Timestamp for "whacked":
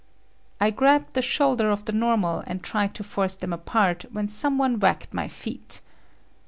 4.79-5.13